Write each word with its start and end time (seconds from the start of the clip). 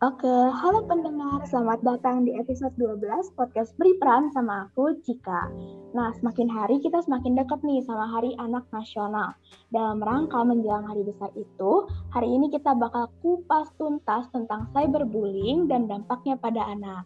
Oke, 0.00 0.32
halo 0.32 0.80
pendengar, 0.88 1.44
selamat 1.44 1.84
datang 1.84 2.24
di 2.24 2.32
episode 2.32 2.72
12 2.80 3.36
podcast 3.36 3.76
Berperan 3.76 4.32
sama 4.32 4.64
aku, 4.64 4.96
Cika. 5.04 5.52
Nah, 5.92 6.08
semakin 6.16 6.48
hari 6.48 6.80
kita 6.80 7.04
semakin 7.04 7.36
dekat 7.36 7.60
nih 7.60 7.84
sama 7.84 8.08
Hari 8.08 8.32
Anak 8.40 8.64
Nasional. 8.72 9.36
Dalam 9.68 10.00
rangka 10.00 10.40
menjelang 10.40 10.88
hari 10.88 11.04
besar 11.04 11.28
itu, 11.36 11.84
hari 12.16 12.32
ini 12.32 12.48
kita 12.48 12.72
bakal 12.80 13.12
kupas 13.20 13.68
tuntas 13.76 14.24
tentang 14.32 14.72
cyberbullying 14.72 15.68
dan 15.68 15.84
dampaknya 15.84 16.40
pada 16.40 16.64
anak. 16.64 17.04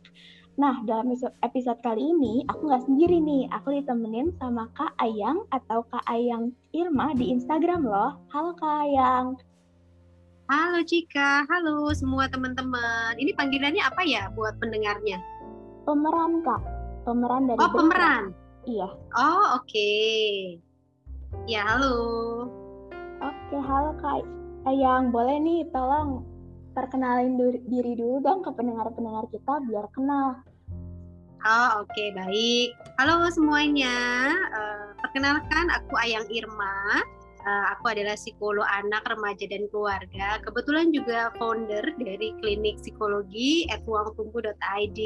Nah, 0.55 0.79
dalam 0.87 1.11
episode 1.43 1.83
kali 1.83 2.15
ini, 2.15 2.47
aku 2.47 2.71
nggak 2.71 2.87
sendiri 2.87 3.19
nih. 3.19 3.51
Aku 3.59 3.75
ditemenin 3.75 4.31
sama 4.39 4.71
Kak 4.79 4.95
Ayang 5.03 5.43
atau 5.51 5.83
Kak 5.91 6.07
Ayang 6.07 6.55
Irma 6.71 7.11
di 7.19 7.35
Instagram 7.35 7.91
loh. 7.91 8.23
Halo 8.31 8.55
Kak 8.55 8.87
Ayang. 8.87 9.35
Halo 10.45 10.85
Cika, 10.85 11.49
halo 11.49 11.89
semua 11.97 12.29
teman-teman. 12.29 13.17
Ini 13.17 13.33
panggilannya 13.33 13.81
apa 13.81 14.05
ya 14.05 14.29
buat 14.37 14.61
pendengarnya? 14.61 15.17
Pemeran 15.89 16.45
kak, 16.45 16.61
pemeran 17.09 17.49
dari. 17.49 17.65
Oh 17.65 17.73
pemeran. 17.73 18.37
Iya. 18.69 18.93
Oh 19.17 19.57
oke. 19.57 19.65
Okay. 19.65 20.61
Ya 21.49 21.65
halo. 21.65 21.97
Oke 23.25 23.57
halo 23.57 23.97
kak. 24.05 24.21
Yang 24.69 25.17
boleh 25.17 25.37
nih 25.41 25.61
tolong 25.73 26.29
perkenalin 26.77 27.41
diri 27.65 27.97
dulu 27.97 28.21
dong 28.21 28.45
ke 28.45 28.53
pendengar-pendengar 28.53 29.25
kita 29.33 29.65
biar 29.65 29.89
kenal. 29.97 30.45
Oh 31.41 31.69
oke 31.81 31.89
okay, 31.89 32.13
baik. 32.13 32.77
Halo 33.01 33.33
semuanya. 33.33 33.97
Uh, 34.53 34.93
perkenalkan 35.09 35.73
aku 35.73 35.97
Ayang 36.05 36.29
Irma 36.29 37.01
uh, 37.45 37.65
aku 37.77 37.93
adalah 37.93 38.17
psikolog 38.17 38.67
anak, 38.67 39.05
remaja 39.07 39.45
dan 39.49 39.69
keluarga. 39.71 40.41
Kebetulan 40.43 40.91
juga 40.91 41.31
founder 41.37 41.85
dari 42.01 42.35
klinik 42.41 42.81
psikologi 42.81 43.69
@ruangtumbuh.id. 43.85 45.01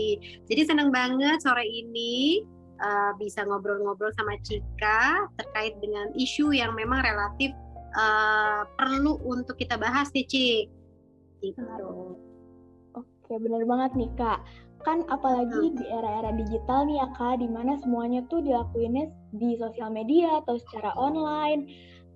Jadi 0.46 0.62
senang 0.64 0.94
banget 0.94 1.42
sore 1.42 1.66
ini 1.66 2.42
uh, 2.80 3.12
bisa 3.18 3.44
ngobrol-ngobrol 3.44 4.14
sama 4.14 4.38
Cika 4.46 5.28
terkait 5.36 5.76
dengan 5.82 6.14
isu 6.14 6.54
yang 6.54 6.72
memang 6.78 7.02
relatif 7.02 7.52
uh, 7.98 8.64
perlu 8.78 9.18
untuk 9.26 9.58
kita 9.58 9.76
bahas 9.76 10.08
nih, 10.14 10.26
Cik. 10.26 10.64
Gitu. 11.38 11.90
Oke, 12.96 13.32
benar 13.38 13.62
banget 13.68 13.92
nih, 13.94 14.10
Kak 14.16 14.40
kan 14.86 15.02
apalagi 15.10 15.74
hmm. 15.74 15.76
di 15.78 15.84
era-era 15.90 16.30
digital 16.38 16.86
nih 16.86 17.02
ya 17.02 17.08
kak, 17.18 17.42
di 17.42 17.48
mana 17.50 17.74
semuanya 17.82 18.22
tuh 18.30 18.40
dilakuinnya 18.40 19.10
di 19.34 19.58
sosial 19.58 19.90
media 19.90 20.38
atau 20.44 20.54
secara 20.56 20.94
online. 20.94 21.66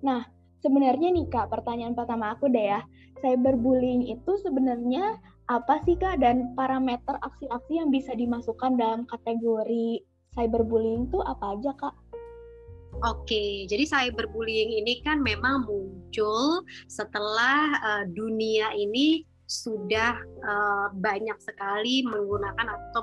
Nah, 0.03 0.27
sebenarnya 0.59 1.09
nih 1.15 1.31
Kak, 1.31 1.49
pertanyaan 1.49 1.95
pertama 1.95 2.35
aku 2.35 2.51
deh 2.51 2.75
ya. 2.75 2.83
Cyberbullying 3.23 4.11
itu 4.11 4.35
sebenarnya 4.43 5.15
apa 5.47 5.79
sih 5.87 5.95
Kak 5.95 6.19
dan 6.19 6.51
parameter 6.59 7.15
aksi-aksi 7.23 7.79
yang 7.79 7.87
bisa 7.87 8.11
dimasukkan 8.11 8.75
dalam 8.75 9.07
kategori 9.07 10.03
cyberbullying 10.35 11.07
itu 11.07 11.23
apa 11.23 11.55
aja 11.55 11.71
Kak? 11.79 11.95
Oke, 13.01 13.65
jadi 13.65 13.83
cyberbullying 13.89 14.79
ini 14.83 15.01
kan 15.01 15.23
memang 15.23 15.65
muncul 15.65 16.61
setelah 16.85 17.73
uh, 17.81 18.03
dunia 18.05 18.69
ini 18.75 19.25
sudah 19.53 20.17
uh, 20.41 20.87
banyak 20.97 21.37
sekali 21.37 22.01
menggunakan 22.09 22.73
atau 22.73 23.01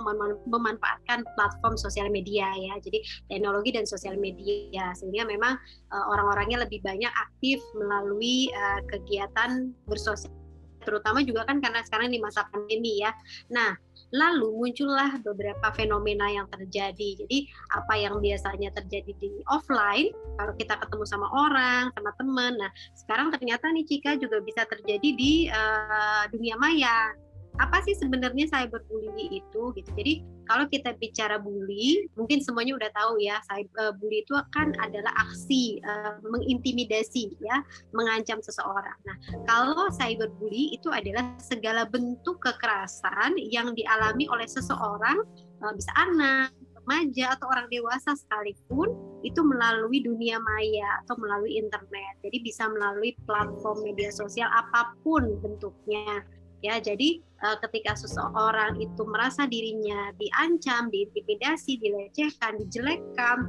memanfaatkan 0.50 1.22
platform 1.38 1.78
sosial 1.78 2.10
media 2.10 2.50
ya. 2.58 2.74
Jadi 2.82 2.98
teknologi 3.30 3.70
dan 3.70 3.86
sosial 3.86 4.18
media 4.18 4.90
sehingga 4.98 5.22
memang 5.30 5.54
uh, 5.94 6.04
orang-orangnya 6.10 6.66
lebih 6.66 6.82
banyak 6.82 7.12
aktif 7.14 7.62
melalui 7.78 8.50
uh, 8.50 8.82
kegiatan 8.90 9.70
bersosial 9.86 10.34
terutama 10.80 11.20
juga 11.20 11.44
kan 11.44 11.60
karena 11.60 11.84
sekarang 11.84 12.08
di 12.08 12.18
masa 12.18 12.48
pandemi 12.48 13.04
ya. 13.04 13.12
Nah, 13.52 13.76
lalu 14.10 14.50
muncullah 14.50 15.18
beberapa 15.22 15.70
fenomena 15.74 16.26
yang 16.30 16.46
terjadi. 16.50 17.24
Jadi 17.24 17.46
apa 17.74 17.94
yang 17.94 18.18
biasanya 18.18 18.70
terjadi 18.74 19.12
di 19.18 19.30
offline, 19.50 20.10
kalau 20.38 20.52
kita 20.58 20.74
ketemu 20.78 21.04
sama 21.06 21.26
orang, 21.30 21.94
sama 21.94 22.10
teman, 22.18 22.52
nah 22.58 22.70
sekarang 22.98 23.30
ternyata 23.30 23.70
nih 23.70 23.86
Cika 23.86 24.18
juga 24.18 24.42
bisa 24.42 24.66
terjadi 24.66 25.08
di 25.14 25.46
uh, 25.50 26.26
dunia 26.30 26.58
maya 26.58 27.14
apa 27.60 27.84
sih 27.84 27.92
sebenarnya 27.92 28.48
cyberbullying 28.48 29.44
itu 29.44 29.62
gitu. 29.76 29.90
Jadi 29.92 30.24
kalau 30.48 30.64
kita 30.66 30.96
bicara 30.96 31.36
bully, 31.36 32.08
mungkin 32.16 32.40
semuanya 32.40 32.74
udah 32.80 32.90
tahu 32.96 33.20
ya, 33.20 33.38
cyberbully 33.46 34.24
itu 34.24 34.32
kan 34.56 34.72
adalah 34.80 35.12
aksi 35.28 35.78
uh, 35.84 36.18
mengintimidasi 36.24 37.36
ya, 37.38 37.60
mengancam 37.92 38.40
seseorang. 38.40 38.96
Nah, 39.04 39.16
kalau 39.44 39.92
cyberbully 39.92 40.74
itu 40.74 40.88
adalah 40.88 41.36
segala 41.38 41.84
bentuk 41.86 42.40
kekerasan 42.40 43.36
yang 43.38 43.76
dialami 43.76 44.24
oleh 44.32 44.48
seseorang, 44.48 45.20
uh, 45.60 45.72
bisa 45.76 45.92
anak, 45.94 46.50
remaja 46.80 47.36
atau 47.36 47.46
orang 47.52 47.68
dewasa 47.68 48.16
sekalipun 48.16 48.90
itu 49.20 49.38
melalui 49.44 50.00
dunia 50.00 50.40
maya 50.40 51.04
atau 51.04 51.14
melalui 51.20 51.60
internet. 51.60 52.18
Jadi 52.24 52.40
bisa 52.40 52.66
melalui 52.66 53.14
platform 53.28 53.84
media 53.84 54.08
sosial 54.08 54.48
apa 54.48 54.96
pun 55.04 55.38
bentuknya 55.44 56.24
ya 56.60 56.76
jadi 56.80 57.20
uh, 57.44 57.56
ketika 57.68 57.96
seseorang 57.96 58.76
itu 58.80 59.02
merasa 59.08 59.48
dirinya 59.48 60.12
diancam 60.20 60.92
diintimidasi 60.92 61.80
dilecehkan 61.80 62.60
dijelekkan 62.60 63.48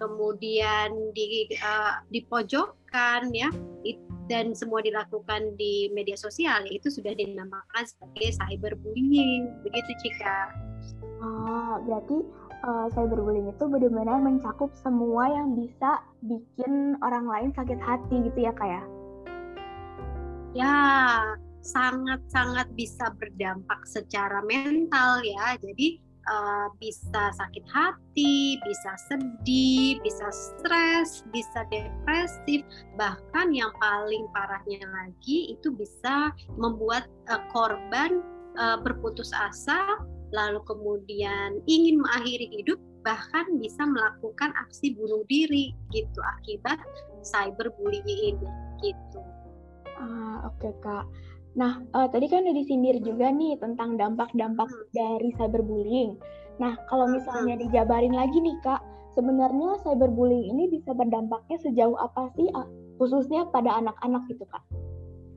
kemudian 0.00 0.92
di 1.12 1.48
uh, 1.60 2.00
dipojokkan 2.08 3.28
ya 3.36 3.52
dan 4.30 4.54
semua 4.54 4.78
dilakukan 4.78 5.58
di 5.58 5.90
media 5.90 6.14
sosial 6.14 6.62
itu 6.70 6.86
sudah 6.86 7.10
dinamakan 7.18 7.82
sebagai 7.82 8.38
cyberbullying 8.38 9.50
begitu 9.66 9.90
Cika. 10.06 10.54
Oh, 11.18 11.82
berarti 11.82 12.22
uh, 12.62 12.86
cyberbullying 12.94 13.50
itu 13.50 13.64
benar-benar 13.66 14.22
mencakup 14.22 14.70
semua 14.78 15.26
yang 15.34 15.58
bisa 15.58 15.98
bikin 16.22 16.94
orang 17.02 17.26
lain 17.26 17.50
sakit 17.58 17.82
hati 17.82 18.16
gitu 18.30 18.38
ya 18.46 18.54
kayak? 18.54 18.86
Ya, 20.54 20.62
ya 20.62 21.49
sangat-sangat 21.60 22.68
bisa 22.74 23.12
berdampak 23.16 23.84
secara 23.84 24.40
mental 24.44 25.20
ya. 25.24 25.56
Jadi 25.60 26.00
uh, 26.28 26.68
bisa 26.78 27.32
sakit 27.36 27.64
hati, 27.70 28.60
bisa 28.60 28.92
sedih, 29.08 29.96
bisa 30.02 30.28
stres, 30.30 31.24
bisa 31.32 31.64
depresif, 31.72 32.64
bahkan 32.96 33.52
yang 33.54 33.70
paling 33.80 34.28
parahnya 34.34 34.84
lagi 34.90 35.54
itu 35.56 35.72
bisa 35.72 36.34
membuat 36.58 37.08
uh, 37.32 37.40
korban 37.54 38.20
uh, 38.58 38.78
berputus 38.82 39.32
asa, 39.32 39.80
lalu 40.30 40.60
kemudian 40.68 41.58
ingin 41.66 42.02
mengakhiri 42.02 42.50
hidup, 42.52 42.78
bahkan 43.00 43.48
bisa 43.56 43.80
melakukan 43.88 44.52
aksi 44.68 44.92
bunuh 44.92 45.24
diri 45.26 45.72
gitu 45.88 46.20
akibat 46.38 46.76
cyberbullying 47.24 48.36
ini 48.36 48.48
gitu. 48.84 49.20
Ah, 50.00 50.48
oke 50.48 50.56
okay, 50.60 50.72
kak. 50.80 51.04
Nah, 51.58 51.82
uh, 51.96 52.06
tadi 52.06 52.30
kan 52.30 52.46
udah 52.46 52.54
disindir 52.54 53.02
juga 53.02 53.34
nih 53.34 53.58
tentang 53.58 53.98
dampak-dampak 53.98 54.70
hmm. 54.70 54.86
dari 54.94 55.30
cyberbullying. 55.34 56.14
Nah, 56.62 56.78
kalau 56.86 57.10
misalnya 57.10 57.58
hmm. 57.58 57.62
dijabarin 57.66 58.14
lagi 58.14 58.38
nih 58.38 58.54
Kak, 58.62 58.80
sebenarnya 59.18 59.82
cyberbullying 59.82 60.54
ini 60.54 60.70
bisa 60.70 60.94
berdampaknya 60.94 61.58
sejauh 61.58 61.98
apa 61.98 62.30
sih, 62.38 62.46
khususnya 63.02 63.50
pada 63.50 63.82
anak-anak 63.82 64.22
gitu 64.30 64.46
Kak? 64.46 64.62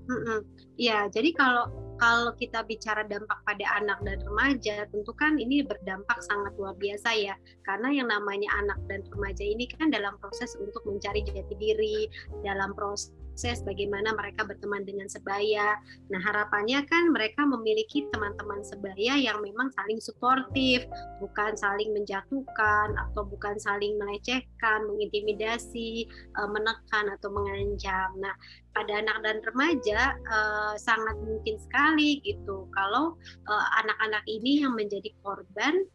Hmm, 0.03 0.43
ya, 0.75 1.07
jadi 1.07 1.31
kalau 1.31 1.71
kalau 1.95 2.35
kita 2.35 2.67
bicara 2.67 3.07
dampak 3.07 3.39
pada 3.47 3.63
anak 3.79 4.03
dan 4.03 4.19
remaja, 4.27 4.83
tentu 4.91 5.15
kan 5.15 5.39
ini 5.39 5.63
berdampak 5.63 6.19
sangat 6.27 6.51
luar 6.59 6.75
biasa 6.75 7.15
ya, 7.15 7.35
karena 7.63 8.03
yang 8.03 8.11
namanya 8.11 8.51
anak 8.59 8.75
dan 8.91 8.99
remaja 9.15 9.47
ini 9.47 9.63
kan 9.71 9.87
dalam 9.87 10.19
proses 10.19 10.59
untuk 10.59 10.83
mencari 10.83 11.23
jati 11.23 11.55
diri, 11.55 12.11
dalam 12.43 12.75
proses 12.75 13.15
proses 13.33 13.65
bagaimana 13.65 14.13
mereka 14.13 14.45
berteman 14.45 14.85
dengan 14.85 15.09
sebaya. 15.09 15.81
Nah, 16.13 16.21
harapannya 16.21 16.85
kan 16.85 17.09
mereka 17.09 17.41
memiliki 17.49 18.05
teman-teman 18.13 18.61
sebaya 18.61 19.17
yang 19.17 19.41
memang 19.41 19.73
saling 19.73 19.97
suportif, 19.97 20.85
bukan 21.17 21.57
saling 21.57 21.89
menjatuhkan 21.97 22.93
atau 22.93 23.25
bukan 23.25 23.57
saling 23.57 23.97
melecehkan, 23.97 24.85
mengintimidasi, 24.85 26.05
eh, 26.05 26.49
menekan 26.53 27.09
atau 27.17 27.33
mengancam. 27.33 28.21
Nah, 28.21 28.37
pada 28.77 29.01
anak 29.01 29.17
dan 29.25 29.37
remaja 29.45 30.17
uh, 30.33 30.73
sangat 30.81 31.13
mungkin 31.21 31.61
sekali 31.61 32.17
gitu 32.25 32.65
kalau 32.73 33.13
uh, 33.45 33.65
anak-anak 33.85 34.25
ini 34.25 34.65
yang 34.65 34.73
menjadi 34.73 35.13
korban 35.21 35.85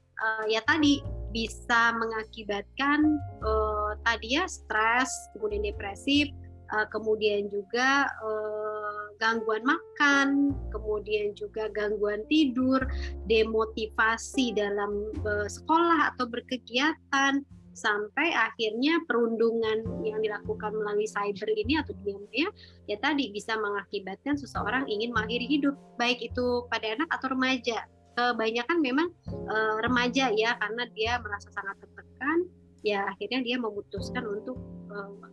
ya 0.50 0.58
tadi 0.66 0.98
bisa 1.30 1.94
mengakibatkan 1.94 3.22
uh, 3.46 3.94
tadi 4.02 4.34
ya 4.34 4.50
stres, 4.50 5.10
kemudian 5.36 5.62
depresif, 5.62 6.26
uh, 6.72 6.86
kemudian 6.92 7.48
juga 7.48 8.08
uh, 8.20 9.12
gangguan 9.18 9.64
makan, 9.66 10.54
kemudian 10.70 11.34
juga 11.34 11.68
gangguan 11.72 12.22
tidur, 12.30 12.80
demotivasi 13.26 14.54
dalam 14.54 15.10
uh, 15.26 15.48
sekolah 15.48 16.14
atau 16.14 16.28
berkegiatan, 16.30 17.42
sampai 17.78 18.34
akhirnya 18.34 18.98
perundungan 19.06 19.86
yang 20.02 20.18
dilakukan 20.18 20.74
melalui 20.74 21.06
cyber 21.06 21.46
ini 21.54 21.78
atau 21.78 21.94
dunia 22.02 22.18
maya 22.26 22.48
ya 22.90 22.98
tadi 22.98 23.30
bisa 23.30 23.54
mengakibatkan 23.54 24.34
seseorang 24.34 24.90
ingin 24.90 25.14
mengakhiri 25.14 25.46
hidup 25.46 25.78
baik 25.94 26.18
itu 26.18 26.66
pada 26.66 26.98
anak 26.98 27.06
atau 27.14 27.30
remaja. 27.30 27.86
Kebanyakan 28.18 28.82
memang 28.82 29.14
e, 29.30 29.56
remaja 29.86 30.34
ya 30.34 30.58
karena 30.58 30.90
dia 30.90 31.22
merasa 31.22 31.54
sangat 31.54 31.78
tertekan 31.78 32.50
ya 32.82 33.06
akhirnya 33.06 33.46
dia 33.46 33.56
memutuskan 33.62 34.26
untuk 34.26 34.58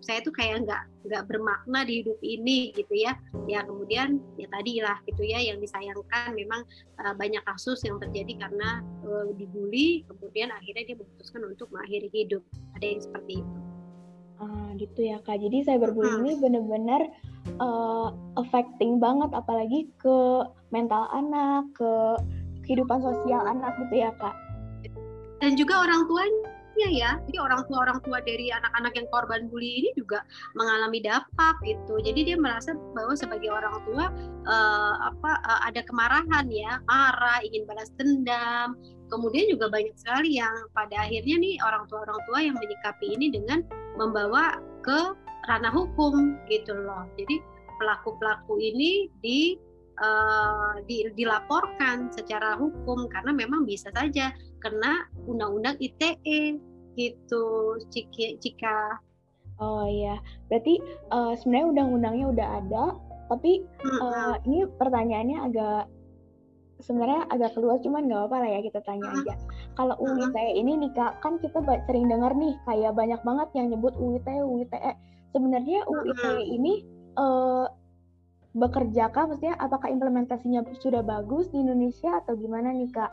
saya 0.04 0.20
tuh 0.22 0.34
kayak 0.36 0.68
nggak 0.68 0.84
nggak 1.08 1.24
bermakna 1.30 1.88
di 1.88 2.04
hidup 2.04 2.20
ini 2.22 2.74
gitu 2.76 2.94
ya. 2.94 3.16
Ya 3.50 3.64
kemudian 3.64 4.20
ya 4.36 4.48
tadi 4.52 4.82
lah 4.82 4.98
gitu 5.08 5.24
ya 5.26 5.40
yang 5.42 5.58
disayangkan 5.62 6.36
memang 6.36 6.62
uh, 7.02 7.14
banyak 7.16 7.42
kasus 7.46 7.82
yang 7.88 7.98
terjadi 8.02 8.48
karena 8.48 8.84
uh, 9.06 9.32
dibully 9.36 10.04
kemudian 10.10 10.52
akhirnya 10.52 10.84
dia 10.94 10.98
memutuskan 10.98 11.42
untuk 11.48 11.68
mengakhiri 11.72 12.10
hidup. 12.12 12.44
Ada 12.78 12.86
yang 12.86 13.02
seperti 13.02 13.34
itu. 13.42 13.58
Ah 14.36 14.70
gitu 14.76 15.00
ya 15.00 15.18
kak. 15.24 15.40
Jadi 15.40 15.58
saya 15.64 15.78
berbully 15.80 16.12
hmm. 16.12 16.22
ini 16.28 16.32
benar-benar 16.40 17.02
uh, 17.64 18.12
affecting 18.36 19.00
banget 19.00 19.32
apalagi 19.32 19.88
ke 20.00 20.18
mental 20.76 21.08
anak 21.16 21.64
ke 21.76 21.92
kehidupan 22.68 23.00
sosial 23.00 23.46
anak 23.48 23.72
gitu 23.88 24.04
ya 24.04 24.12
kak. 24.20 24.36
Dan 25.40 25.60
juga 25.60 25.84
orang 25.84 26.08
tuanya 26.08 26.55
ya 26.76 26.90
ya. 26.92 27.12
Jadi 27.28 27.38
orang 27.40 27.62
tua 27.68 27.88
orang 27.88 28.00
tua 28.04 28.20
dari 28.22 28.52
anak-anak 28.52 28.94
yang 28.96 29.08
korban 29.10 29.48
bully 29.48 29.84
ini 29.84 29.90
juga 29.96 30.24
mengalami 30.56 31.00
dampak 31.02 31.56
gitu. 31.64 32.00
Jadi 32.04 32.34
dia 32.34 32.38
merasa 32.38 32.76
bahwa 32.94 33.14
sebagai 33.16 33.50
orang 33.52 33.76
tua 33.88 34.06
uh, 34.48 34.96
apa 35.10 35.32
uh, 35.44 35.62
ada 35.68 35.82
kemarahan 35.88 36.46
ya 36.52 36.80
marah 36.88 37.40
ingin 37.44 37.64
balas 37.66 37.92
dendam. 37.96 38.76
Kemudian 39.08 39.48
juga 39.54 39.70
banyak 39.70 39.96
sekali 39.96 40.42
yang 40.42 40.54
pada 40.74 41.06
akhirnya 41.06 41.38
nih 41.38 41.56
orang 41.62 41.86
tua 41.88 42.04
orang 42.04 42.20
tua 42.28 42.40
yang 42.42 42.56
menyikapi 42.58 43.06
ini 43.16 43.30
dengan 43.32 43.62
membawa 43.96 44.58
ke 44.82 45.14
ranah 45.48 45.74
hukum 45.74 46.38
gitu 46.50 46.74
loh. 46.74 47.06
Jadi 47.16 47.40
pelaku 47.78 48.18
pelaku 48.18 48.58
ini 48.58 49.12
di 49.22 49.60
uh, 50.02 50.82
di, 50.88 51.08
dilaporkan 51.16 52.12
secara 52.12 52.58
hukum 52.60 53.08
karena 53.12 53.32
memang 53.32 53.64
bisa 53.64 53.92
saja 53.94 54.32
kena 54.66 55.06
undang-undang 55.30 55.78
ITE 55.78 56.58
gitu 56.98 57.78
Cika. 57.94 58.98
Oh 59.62 59.86
iya, 59.86 60.18
berarti 60.50 60.82
uh, 61.14 61.38
sebenarnya 61.38 61.68
undang-undangnya 61.70 62.26
udah 62.34 62.48
ada, 62.60 62.86
tapi 63.30 63.64
uh, 64.02 64.36
ini 64.44 64.68
pertanyaannya 64.76 65.38
agak 65.48 65.82
sebenarnya 66.84 67.24
agak 67.32 67.56
keluar, 67.56 67.80
cuman 67.80 68.10
nggak 68.10 68.20
apa-apa 68.26 68.38
lah 68.44 68.50
ya 68.52 68.60
kita 68.68 68.80
tanya 68.84 69.08
aja. 69.16 69.34
Kalau 69.80 69.96
UU 69.96 70.28
ITE 70.28 70.52
ini 70.60 70.72
nih 70.84 70.92
kak, 70.92 71.24
kan 71.24 71.40
kita 71.40 71.64
sering 71.88 72.12
dengar 72.12 72.36
nih 72.36 72.52
kayak 72.68 72.92
banyak 73.00 73.22
banget 73.24 73.48
yang 73.56 73.72
nyebut 73.72 73.96
UU 73.96 74.20
ITE, 74.20 74.44
UU 74.44 74.58
ITE. 74.68 74.92
Sebenarnya 75.32 75.80
UU 75.88 76.04
ITE 76.12 76.44
ini 76.52 76.74
uh, 77.16 77.72
bekerja 78.60 79.08
kah? 79.08 79.24
Maksudnya 79.24 79.56
apakah 79.56 79.88
implementasinya 79.88 80.68
sudah 80.84 81.00
bagus 81.00 81.48
di 81.48 81.64
Indonesia 81.64 82.20
atau 82.20 82.36
gimana 82.36 82.76
nih 82.76 82.92
kak? 82.92 83.12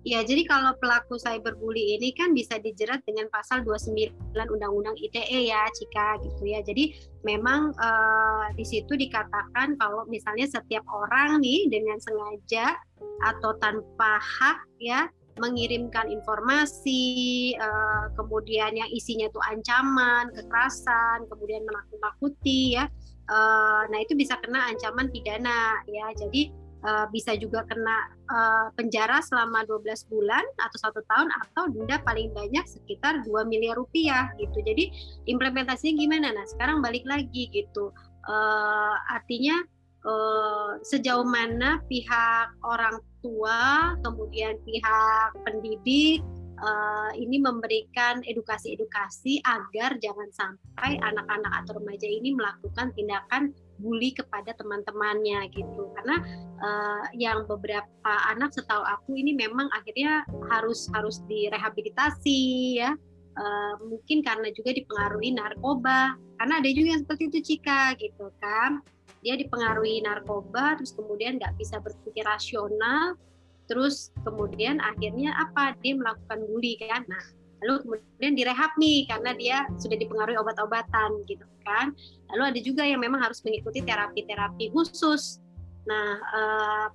Ya, 0.00 0.24
jadi 0.24 0.48
kalau 0.48 0.72
pelaku 0.80 1.20
cyberbully 1.20 2.00
ini 2.00 2.16
kan 2.16 2.32
bisa 2.32 2.56
dijerat 2.56 3.04
dengan 3.04 3.28
pasal 3.28 3.60
29 3.60 4.32
Undang-Undang 4.32 4.96
ITE 4.96 5.52
ya, 5.52 5.68
Cika 5.76 6.16
gitu 6.24 6.42
ya. 6.48 6.64
Jadi 6.64 6.96
memang 7.20 7.76
uh, 7.76 8.48
di 8.56 8.64
situ 8.64 8.96
dikatakan 8.96 9.76
kalau 9.76 10.08
misalnya 10.08 10.48
setiap 10.48 10.88
orang 10.88 11.44
nih 11.44 11.68
dengan 11.68 12.00
sengaja 12.00 12.80
atau 13.28 13.52
tanpa 13.60 14.16
hak 14.16 14.64
ya 14.80 15.04
mengirimkan 15.36 16.08
informasi, 16.08 17.52
uh, 17.60 18.08
kemudian 18.16 18.72
yang 18.72 18.88
isinya 18.96 19.28
itu 19.28 19.40
ancaman, 19.52 20.32
kekerasan, 20.32 21.28
kemudian 21.28 21.60
menakut-nakuti 21.68 22.80
ya. 22.80 22.88
Uh, 23.28 23.84
nah 23.92 24.00
itu 24.00 24.16
bisa 24.16 24.40
kena 24.40 24.72
ancaman 24.72 25.12
pidana 25.12 25.76
ya. 25.84 26.08
Jadi 26.16 26.69
uh, 26.84 27.06
bisa 27.12 27.36
juga 27.36 27.64
kena 27.68 28.08
uh, 28.28 28.66
penjara 28.74 29.20
selama 29.24 29.64
12 29.68 30.10
bulan 30.10 30.44
atau 30.60 30.78
satu 30.80 31.00
tahun 31.06 31.28
atau 31.46 31.68
denda 31.72 32.00
paling 32.04 32.32
banyak 32.32 32.64
sekitar 32.66 33.24
2 33.24 33.50
miliar 33.50 33.76
rupiah 33.76 34.32
gitu. 34.36 34.58
Jadi 34.64 34.92
implementasinya 35.28 35.94
gimana? 35.96 36.28
Nah 36.32 36.46
sekarang 36.48 36.80
balik 36.80 37.04
lagi 37.04 37.48
gitu. 37.52 37.92
Uh, 38.28 38.96
artinya 39.10 39.60
uh, 40.04 40.76
sejauh 40.84 41.24
mana 41.24 41.80
pihak 41.88 42.48
orang 42.64 43.00
tua, 43.20 43.94
kemudian 44.00 44.56
pihak 44.64 45.36
pendidik 45.44 46.24
uh, 46.60 47.10
ini 47.16 47.40
memberikan 47.40 48.20
edukasi-edukasi 48.24 49.40
agar 49.44 49.96
jangan 50.00 50.28
sampai 50.32 51.00
anak-anak 51.00 51.52
atau 51.64 51.80
remaja 51.80 52.08
ini 52.08 52.36
melakukan 52.36 52.92
tindakan 52.94 53.52
bully 53.80 54.12
kepada 54.12 54.52
teman-temannya 54.54 55.48
gitu. 55.50 55.90
Karena 55.96 56.16
uh, 56.60 57.04
yang 57.16 57.48
beberapa 57.48 58.12
anak 58.28 58.52
setahu 58.52 58.84
aku 58.84 59.16
ini 59.16 59.32
memang 59.32 59.66
akhirnya 59.72 60.22
harus 60.52 60.86
harus 60.92 61.24
direhabilitasi 61.26 62.40
ya. 62.78 62.92
Uh, 63.40 63.74
mungkin 63.88 64.20
karena 64.20 64.52
juga 64.52 64.76
dipengaruhi 64.76 65.32
narkoba. 65.32 66.14
Karena 66.36 66.54
ada 66.60 66.68
juga 66.68 66.88
yang 66.94 67.02
seperti 67.02 67.24
itu 67.32 67.38
Cika 67.56 67.96
gitu 67.96 68.28
kan. 68.38 68.84
Dia 69.24 69.36
dipengaruhi 69.36 70.04
narkoba 70.04 70.76
terus 70.76 70.92
kemudian 70.92 71.40
nggak 71.40 71.56
bisa 71.56 71.80
berpikir 71.80 72.24
rasional. 72.28 73.16
Terus 73.64 74.10
kemudian 74.26 74.82
akhirnya 74.82 75.32
apa? 75.36 75.72
Dia 75.80 75.94
melakukan 75.96 76.42
bully 76.44 76.74
kan? 76.80 77.06
Nah 77.06 77.39
lalu 77.62 77.74
kemudian 77.84 78.34
direhab 78.36 78.72
nih 78.80 79.04
karena 79.08 79.30
dia 79.36 79.56
sudah 79.76 79.96
dipengaruhi 79.96 80.36
obat-obatan 80.40 81.24
gitu 81.28 81.44
kan. 81.64 81.92
Lalu 82.32 82.42
ada 82.56 82.60
juga 82.64 82.82
yang 82.84 83.00
memang 83.00 83.20
harus 83.20 83.44
mengikuti 83.44 83.84
terapi-terapi 83.84 84.72
khusus. 84.72 85.38
Nah 85.84 86.18
uh, 86.20 86.86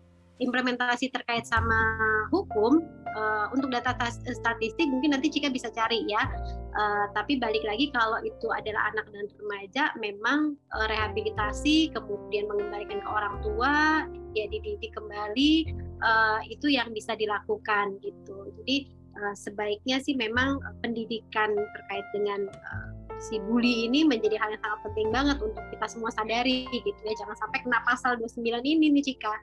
implementasi 0.44 1.16
terkait 1.16 1.48
sama 1.48 1.80
hukum 2.28 2.84
uh, 3.16 3.48
untuk 3.56 3.72
data 3.72 3.96
statistik 4.12 4.88
mungkin 4.92 5.16
nanti 5.16 5.32
Cika 5.32 5.48
bisa 5.48 5.72
cari 5.72 6.04
ya. 6.10 6.28
Uh, 6.76 7.08
tapi 7.16 7.40
balik 7.40 7.64
lagi 7.64 7.88
kalau 7.96 8.20
itu 8.20 8.52
adalah 8.52 8.92
anak 8.92 9.08
dan 9.16 9.26
remaja 9.40 9.84
memang 9.96 10.60
uh, 10.76 10.88
rehabilitasi 10.92 11.96
kemudian 11.96 12.52
mengembalikan 12.52 13.00
ke 13.00 13.10
orang 13.10 13.40
tua 13.40 14.04
ya 14.36 14.46
dididik 14.52 14.92
kembali 14.92 15.72
uh, 16.04 16.44
itu 16.52 16.68
yang 16.68 16.92
bisa 16.92 17.16
dilakukan 17.16 17.96
gitu. 18.04 18.52
Jadi 18.60 18.92
uh, 19.20 19.36
sebaiknya 19.36 20.00
sih 20.04 20.16
memang 20.16 20.60
pendidikan 20.84 21.56
terkait 21.56 22.06
dengan 22.14 22.48
uh, 22.52 22.90
si 23.20 23.40
bully 23.48 23.88
ini 23.88 24.04
menjadi 24.04 24.36
hal 24.36 24.52
yang 24.52 24.62
sangat 24.64 24.80
penting 24.92 25.08
banget 25.12 25.38
untuk 25.40 25.64
kita 25.72 25.86
semua 25.88 26.12
sadari 26.12 26.68
gitu 26.72 27.00
ya 27.04 27.14
jangan 27.24 27.38
sampai 27.40 27.60
kena 27.64 27.80
pasal 27.88 28.20
29 28.20 28.44
ini 28.64 28.92
nih 28.92 29.04
Cika 29.04 29.36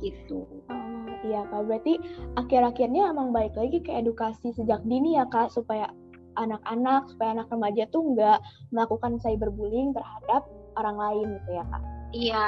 gitu. 0.00 0.48
Oh, 0.72 1.04
iya 1.24 1.44
Kak, 1.52 1.68
berarti 1.68 2.00
akhir-akhirnya 2.40 3.12
emang 3.12 3.30
baik 3.30 3.52
lagi 3.56 3.78
ke 3.84 3.92
edukasi 3.92 4.56
sejak 4.56 4.80
dini 4.88 5.20
ya 5.20 5.28
Kak 5.28 5.52
supaya 5.52 5.92
anak-anak 6.38 7.10
supaya 7.12 7.36
anak 7.36 7.48
remaja 7.52 7.84
tuh 7.92 8.02
nggak 8.16 8.38
melakukan 8.72 9.20
cyberbullying 9.20 9.92
terhadap 9.92 10.48
orang 10.80 10.96
lain 10.96 11.26
gitu 11.36 11.50
ya 11.60 11.64
Kak. 11.68 11.82
Iya. 12.10 12.44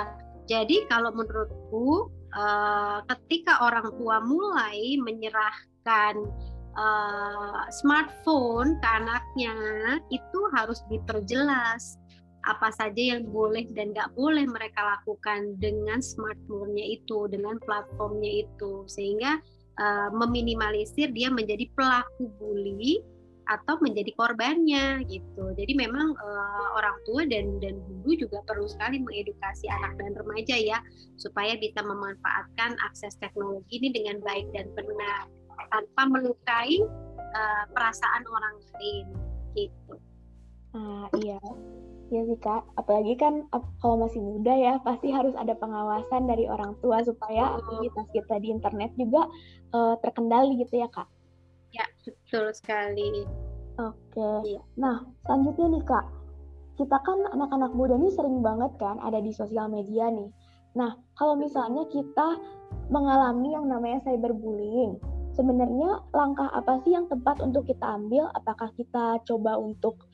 Jadi 0.50 0.76
kalau 0.90 1.14
menurutku 1.14 2.10
uh, 2.34 2.98
ketika 3.06 3.62
orang 3.62 3.94
tua 3.94 4.18
mulai 4.26 4.98
menyerahkan 4.98 6.18
uh, 6.76 7.64
smartphone 7.70 8.78
ke 8.80 8.88
anaknya 8.88 9.56
itu 10.08 10.40
harus 10.56 10.80
diperjelas 10.88 12.00
apa 12.42 12.74
saja 12.74 13.16
yang 13.16 13.22
boleh 13.30 13.70
dan 13.70 13.94
nggak 13.94 14.18
boleh 14.18 14.42
mereka 14.50 14.82
lakukan 14.82 15.54
dengan 15.62 16.02
smartphone-nya 16.02 16.98
itu, 16.98 17.30
dengan 17.30 17.54
platformnya 17.62 18.42
itu, 18.42 18.82
sehingga 18.90 19.38
uh, 19.78 20.10
meminimalisir 20.10 21.14
dia 21.14 21.30
menjadi 21.30 21.70
pelaku 21.78 22.26
bully 22.42 22.98
atau 23.50 23.78
menjadi 23.82 24.10
korbannya 24.18 25.02
gitu. 25.06 25.54
Jadi 25.54 25.72
memang 25.74 26.14
uh, 26.14 26.68
orang 26.78 26.96
tua 27.06 27.26
dan 27.26 27.58
dan 27.58 27.78
guru 28.02 28.26
juga 28.26 28.38
perlu 28.46 28.66
sekali 28.70 29.02
mengedukasi 29.02 29.66
anak 29.70 29.98
dan 29.98 30.14
remaja 30.14 30.56
ya 30.58 30.78
supaya 31.18 31.58
bisa 31.58 31.82
memanfaatkan 31.82 32.78
akses 32.86 33.18
teknologi 33.18 33.82
ini 33.82 33.90
dengan 33.90 34.22
baik 34.22 34.46
dan 34.54 34.70
benar 34.78 35.26
tanpa 35.72 36.02
melukai 36.04 36.84
uh, 37.32 37.64
perasaan 37.72 38.22
orang 38.28 38.54
lain 38.76 39.06
gitu. 39.56 39.94
Ah 40.76 41.08
iya, 41.20 41.40
iya 42.12 42.22
sih 42.28 42.38
kak. 42.40 42.64
Apalagi 42.76 43.16
kan 43.16 43.48
kalau 43.80 44.04
masih 44.04 44.20
muda 44.20 44.52
ya 44.52 44.76
pasti 44.84 45.08
harus 45.08 45.32
ada 45.36 45.56
pengawasan 45.56 46.28
dari 46.28 46.44
orang 46.48 46.76
tua 46.84 47.00
supaya 47.04 47.56
aktivitas 47.60 48.06
kita 48.12 48.36
di 48.40 48.52
internet 48.52 48.92
juga 49.00 49.28
uh, 49.72 49.96
terkendali 50.04 50.60
gitu 50.60 50.80
ya 50.80 50.88
kak. 50.92 51.08
Ya 51.72 51.88
betul 52.04 52.52
sekali. 52.52 53.24
Oke. 53.80 54.30
Iya. 54.44 54.60
Nah 54.76 55.08
selanjutnya 55.24 55.66
nih 55.76 55.84
kak, 55.88 56.04
kita 56.76 56.96
kan 57.00 57.18
anak-anak 57.32 57.72
muda 57.72 57.96
nih 57.96 58.12
sering 58.12 58.44
banget 58.44 58.72
kan 58.76 59.00
ada 59.00 59.20
di 59.20 59.32
sosial 59.32 59.72
media 59.72 60.12
nih. 60.12 60.28
Nah 60.76 60.96
kalau 61.16 61.36
misalnya 61.36 61.84
kita 61.92 62.36
mengalami 62.88 63.52
yang 63.52 63.68
namanya 63.68 64.04
cyberbullying, 64.08 64.96
sebenarnya 65.32 66.04
langkah 66.12 66.48
apa 66.52 66.80
sih 66.84 66.92
yang 66.92 67.08
tepat 67.08 67.40
untuk 67.40 67.68
kita 67.68 67.84
ambil? 67.84 68.28
Apakah 68.36 68.72
kita 68.76 69.20
coba 69.24 69.56
untuk 69.56 70.04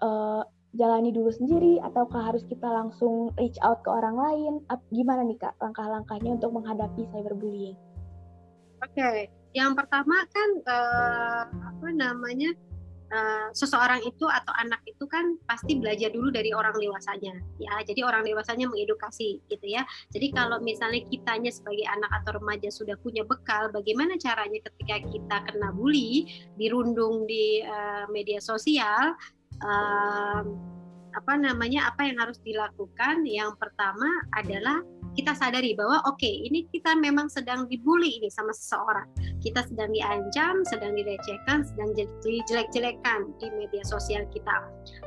uh, 0.00 0.44
jalani 0.76 1.10
dulu 1.10 1.32
sendiri 1.32 1.80
ataukah 1.80 2.32
harus 2.32 2.44
kita 2.44 2.68
langsung 2.68 3.32
reach 3.40 3.56
out 3.64 3.80
ke 3.82 3.90
orang 3.90 4.16
lain? 4.16 4.52
Gimana 4.92 5.24
nih 5.24 5.40
Kak 5.40 5.56
langkah-langkahnya 5.60 6.36
untuk 6.36 6.52
menghadapi 6.52 7.08
cyberbullying? 7.10 7.76
Oke, 8.84 8.92
okay. 8.92 9.18
yang 9.56 9.72
pertama 9.72 10.20
kan 10.28 10.50
uh, 10.68 11.42
apa 11.72 11.88
namanya? 11.96 12.52
Uh, 13.06 13.54
seseorang 13.54 14.02
itu 14.02 14.26
atau 14.26 14.50
anak 14.58 14.82
itu 14.82 15.06
kan 15.06 15.38
pasti 15.46 15.78
belajar 15.78 16.10
dulu 16.10 16.34
dari 16.34 16.50
orang 16.50 16.74
dewasanya. 16.74 17.38
Ya 17.62 17.78
jadi 17.86 18.02
orang 18.02 18.26
dewasanya 18.26 18.66
mengedukasi 18.66 19.38
gitu 19.46 19.66
ya. 19.66 19.86
Jadi 20.10 20.34
kalau 20.34 20.58
misalnya 20.58 21.06
kitanya 21.06 21.54
sebagai 21.54 21.86
anak 21.86 22.10
atau 22.22 22.42
remaja 22.42 22.66
sudah 22.66 22.98
punya 22.98 23.22
bekal 23.22 23.70
bagaimana 23.70 24.18
caranya 24.18 24.58
ketika 24.58 25.06
kita 25.06 25.36
kena 25.46 25.70
bully 25.70 26.26
dirundung 26.58 27.30
di 27.30 27.62
uh, 27.62 28.10
media 28.10 28.42
sosial 28.42 29.14
um, 29.62 30.44
apa 31.16 31.32
namanya 31.40 31.88
apa 31.88 32.04
yang 32.04 32.20
harus 32.20 32.36
dilakukan? 32.44 33.24
Yang 33.24 33.56
pertama 33.56 34.08
adalah 34.36 34.84
kita 35.16 35.32
sadari 35.32 35.72
bahwa 35.72 36.04
oke 36.04 36.20
okay, 36.20 36.44
ini 36.44 36.68
kita 36.68 36.92
memang 36.92 37.32
sedang 37.32 37.64
dibully 37.66 38.20
ini 38.20 38.28
sama 38.28 38.52
seseorang. 38.52 39.08
Kita 39.40 39.64
sedang 39.64 39.88
diancam 39.90 40.60
sedang 40.68 40.92
direcehkan 40.92 41.64
sedang 41.64 41.96
dijelek-jelekan 41.96 43.32
di 43.40 43.48
media 43.56 43.80
sosial 43.88 44.28
kita. 44.28 44.52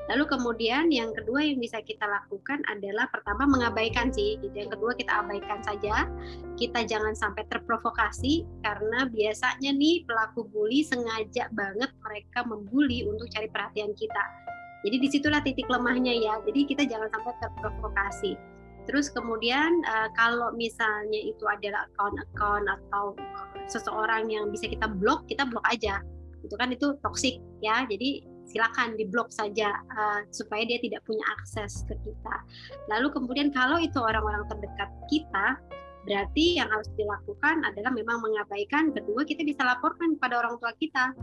Lalu 0.09 0.25
kemudian 0.25 0.89
yang 0.89 1.13
kedua 1.13 1.45
yang 1.45 1.61
bisa 1.61 1.77
kita 1.85 2.09
lakukan 2.09 2.65
adalah 2.65 3.05
pertama 3.13 3.45
mengabaikan 3.45 4.09
sih 4.09 4.41
gitu. 4.41 4.51
Yang 4.57 4.81
kedua 4.81 4.91
kita 4.97 5.21
abaikan 5.21 5.61
saja. 5.61 6.09
Kita 6.57 6.83
jangan 6.89 7.13
sampai 7.13 7.45
terprovokasi 7.45 8.43
karena 8.65 9.05
biasanya 9.07 9.71
nih 9.77 10.03
pelaku 10.09 10.49
bully 10.49 10.81
sengaja 10.81 11.53
banget 11.53 11.93
mereka 12.01 12.41
membuli 12.49 13.05
untuk 13.05 13.29
cari 13.29 13.47
perhatian 13.47 13.93
kita. 13.93 14.25
Jadi 14.79 14.95
di 14.95 15.07
situlah 15.11 15.43
titik 15.43 15.67
lemahnya 15.67 16.15
ya. 16.15 16.33
Jadi 16.47 16.65
kita 16.65 16.87
jangan 16.87 17.11
sampai 17.11 17.33
terprovokasi. 17.43 18.48
Terus 18.89 19.13
kemudian 19.13 19.85
uh, 19.85 20.09
kalau 20.17 20.49
misalnya 20.57 21.21
itu 21.21 21.45
adalah 21.45 21.85
account-account 21.93 22.65
atau 22.65 23.13
seseorang 23.69 24.33
yang 24.33 24.49
bisa 24.49 24.65
kita 24.65 24.89
blok, 24.89 25.29
kita 25.29 25.45
blok 25.45 25.61
aja. 25.69 26.01
Itu 26.41 26.57
kan 26.57 26.73
itu 26.73 26.97
toxic 27.05 27.37
ya. 27.61 27.85
Jadi 27.85 28.25
silakan 28.49 28.97
diblok 28.97 29.29
saja 29.29 29.69
uh, 29.93 30.25
supaya 30.33 30.65
dia 30.65 30.81
tidak 30.81 31.05
punya 31.05 31.21
akses 31.37 31.85
ke 31.85 31.93
kita. 32.01 32.35
Lalu 32.89 33.13
kemudian 33.13 33.53
kalau 33.53 33.77
itu 33.77 34.01
orang-orang 34.01 34.41
terdekat 34.49 34.89
kita, 35.05 35.61
berarti 36.09 36.57
yang 36.57 36.73
harus 36.73 36.89
dilakukan 36.97 37.61
adalah 37.61 37.93
memang 37.93 38.25
mengabaikan. 38.25 38.89
Kedua 38.89 39.21
kita 39.21 39.45
bisa 39.45 39.61
laporkan 39.61 40.17
kepada 40.17 40.41
orang 40.41 40.57
tua 40.57 40.73
kita 40.81 41.13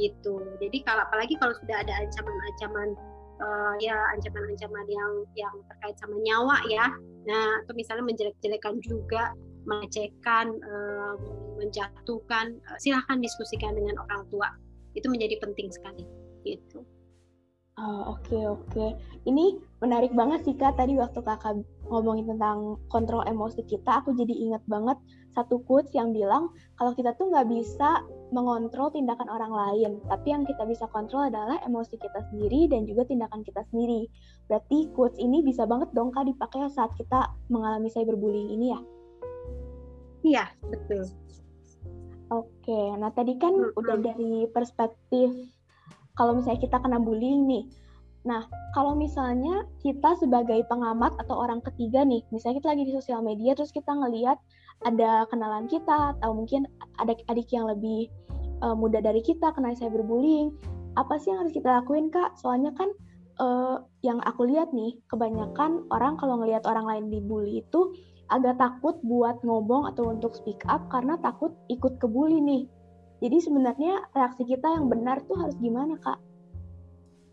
gitu. 0.00 0.40
Jadi 0.56 0.80
kalau 0.88 1.04
apalagi 1.04 1.36
kalau 1.36 1.52
sudah 1.60 1.84
ada 1.84 1.92
ancaman-ancaman 2.00 2.96
uh, 3.40 3.74
ya 3.80 3.96
ancaman-ancaman 4.16 4.86
yang 4.86 5.12
yang 5.34 5.54
terkait 5.72 5.96
sama 5.98 6.16
nyawa 6.20 6.60
ya. 6.68 6.92
Nah, 7.26 7.64
atau 7.64 7.74
misalnya 7.76 8.04
menjelek-jelekan 8.06 8.80
juga, 8.84 9.32
melecehkan, 9.64 10.56
uh, 10.60 11.14
menjatuhkan, 11.60 12.56
uh, 12.68 12.78
silahkan 12.80 13.18
diskusikan 13.20 13.76
dengan 13.76 14.00
orang 14.08 14.22
tua. 14.28 14.48
Itu 14.96 15.08
menjadi 15.08 15.40
penting 15.40 15.72
sekali 15.72 16.04
gitu. 16.44 16.84
Oh, 17.80 18.12
oke 18.12 18.28
okay, 18.28 18.42
oke. 18.44 18.66
Okay. 18.76 18.90
Ini 19.24 19.56
menarik 19.80 20.12
banget 20.12 20.44
sih 20.44 20.56
Kak 20.56 20.76
tadi 20.76 21.00
waktu 21.00 21.20
Kakak 21.24 21.64
ngomongin 21.90 22.30
tentang 22.30 22.78
kontrol 22.88 23.26
emosi 23.26 23.66
kita, 23.66 24.00
aku 24.00 24.14
jadi 24.14 24.30
ingat 24.30 24.62
banget 24.70 24.96
satu 25.34 25.62
quotes 25.66 25.90
yang 25.94 26.10
bilang 26.14 26.50
kalau 26.78 26.94
kita 26.94 27.14
tuh 27.18 27.30
nggak 27.30 27.46
bisa 27.50 28.02
mengontrol 28.30 28.94
tindakan 28.94 29.26
orang 29.26 29.50
lain, 29.50 29.98
tapi 30.06 30.30
yang 30.30 30.46
kita 30.46 30.62
bisa 30.66 30.86
kontrol 30.94 31.26
adalah 31.26 31.58
emosi 31.66 31.98
kita 31.98 32.22
sendiri 32.30 32.70
dan 32.70 32.86
juga 32.86 33.02
tindakan 33.06 33.42
kita 33.42 33.66
sendiri. 33.74 34.06
Berarti 34.46 34.90
quotes 34.94 35.18
ini 35.18 35.42
bisa 35.42 35.66
banget 35.66 35.90
dong 35.90 36.14
Kak 36.14 36.30
dipakai 36.30 36.70
saat 36.70 36.94
kita 36.94 37.34
mengalami 37.50 37.90
cyberbullying 37.90 38.54
ini 38.54 38.66
ya? 38.70 38.80
Iya, 40.20 40.44
betul. 40.70 41.10
Oke, 42.30 42.94
nah 42.94 43.10
tadi 43.10 43.34
kan 43.42 43.50
hmm, 43.50 43.74
udah 43.74 43.98
dari 43.98 44.46
perspektif 44.54 45.34
kalau 46.14 46.38
misalnya 46.38 46.62
kita 46.62 46.78
kena 46.78 47.02
bullying 47.02 47.50
nih. 47.50 47.64
Nah, 48.20 48.44
kalau 48.76 48.92
misalnya 48.92 49.64
kita 49.80 50.12
sebagai 50.20 50.60
pengamat 50.68 51.16
atau 51.24 51.40
orang 51.40 51.64
ketiga 51.64 52.04
nih, 52.04 52.20
misalnya 52.28 52.60
kita 52.60 52.68
lagi 52.76 52.84
di 52.84 52.92
sosial 52.92 53.24
media 53.24 53.56
terus 53.56 53.72
kita 53.72 53.88
ngelihat 53.96 54.36
ada 54.84 55.24
kenalan 55.32 55.64
kita 55.68 56.16
atau 56.16 56.36
mungkin 56.36 56.68
adik-adik 57.00 57.48
yang 57.48 57.64
lebih 57.68 58.12
uh, 58.60 58.76
muda 58.76 59.00
dari 59.00 59.24
kita 59.24 59.52
kena 59.56 59.72
cyberbullying, 59.72 60.52
apa 61.00 61.16
sih 61.16 61.32
yang 61.32 61.44
harus 61.44 61.56
kita 61.56 61.80
lakuin 61.80 62.12
kak? 62.12 62.36
Soalnya 62.36 62.76
kan 62.76 62.92
uh, 63.40 63.80
yang 64.04 64.20
aku 64.28 64.44
lihat 64.48 64.68
nih, 64.76 65.00
kebanyakan 65.08 65.88
orang 65.88 66.20
kalau 66.20 66.44
ngelihat 66.44 66.64
orang 66.68 66.84
lain 66.84 67.04
dibully 67.08 67.64
itu 67.64 67.96
agak 68.30 68.60
takut 68.62 69.00
buat 69.02 69.42
ngomong 69.42 69.90
atau 69.90 70.12
untuk 70.12 70.36
speak 70.38 70.62
up 70.70 70.86
karena 70.92 71.18
takut 71.18 71.56
ikut 71.72 71.98
kebully 71.98 72.38
nih. 72.38 72.64
Jadi 73.20 73.36
sebenarnya 73.42 74.06
reaksi 74.16 74.44
kita 74.48 74.80
yang 74.80 74.88
benar 74.88 75.20
tuh 75.28 75.36
harus 75.40 75.56
gimana 75.60 75.98
kak? 76.00 76.20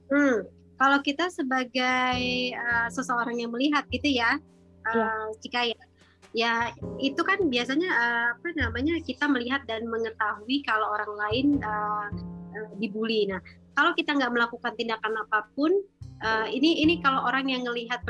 Hmm, 0.08 0.48
kalau 0.78 1.02
kita 1.02 1.34
sebagai 1.34 2.22
uh, 2.54 2.88
seseorang 2.94 3.42
yang 3.42 3.50
melihat 3.50 3.84
gitu 3.90 4.14
ya, 4.14 4.38
uh, 4.86 4.94
ya. 4.94 5.10
jika 5.42 5.60
ya, 5.66 5.82
ya 6.38 6.54
itu 7.02 7.22
kan 7.26 7.50
biasanya 7.50 7.90
uh, 7.90 8.28
apa 8.38 8.48
namanya 8.54 9.02
kita 9.02 9.26
melihat 9.26 9.66
dan 9.66 9.90
mengetahui 9.90 10.62
kalau 10.62 10.94
orang 10.94 11.12
lain 11.28 11.48
uh, 11.66 12.08
uh, 12.54 12.70
dibully. 12.78 13.26
Nah, 13.26 13.42
kalau 13.74 13.98
kita 13.98 14.14
nggak 14.14 14.34
melakukan 14.34 14.74
tindakan 14.78 15.18
apa 15.26 15.50
pun, 15.58 15.74
uh, 16.22 16.46
ini 16.46 16.86
ini 16.86 17.02
kalau 17.02 17.26
orang 17.26 17.50
yang 17.50 17.66
melihat 17.66 18.02